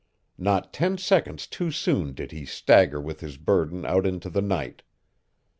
Not 0.39 0.73
ten 0.73 0.97
seconds 0.97 1.45
too 1.45 1.69
soon 1.69 2.13
did 2.13 2.31
he 2.31 2.43
stagger 2.43 2.99
with 2.99 3.19
his 3.19 3.37
burden 3.37 3.85
out 3.85 4.07
into 4.07 4.31
the 4.31 4.41
night. 4.41 4.81